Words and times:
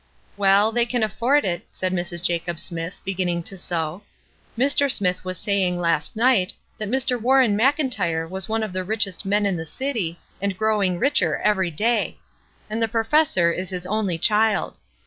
*'Well, 0.35 0.71
they 0.71 0.87
can 0.87 1.03
afford 1.03 1.45
it," 1.45 1.67
said 1.71 1.93
Mrs. 1.93 2.23
Jacob 2.23 2.59
Smith, 2.59 2.99
beginning 3.05 3.43
to 3.43 3.55
sew. 3.55 4.01
''Mr. 4.57 4.91
Smith 4.91 5.23
was 5.23 5.37
say 5.37 5.61
ing 5.63 5.79
last 5.79 6.15
night 6.15 6.55
that 6.79 6.89
Mr. 6.89 7.21
Warren 7.21 7.55
Mclntyre 7.55 8.27
was 8.27 8.49
one 8.49 8.63
of 8.63 8.73
the 8.73 8.83
richest 8.83 9.27
men 9.27 9.45
in 9.45 9.57
the 9.57 9.63
city, 9.67 10.17
and 10.41 10.57
growing 10.57 10.97
richer 10.97 11.37
every 11.43 11.69
day; 11.69 12.17
and 12.67 12.81
the 12.81 12.87
Professor 12.87 13.51
is 13.51 13.69
his 13.69 13.85
only 13.85 14.17
child. 14.17 14.77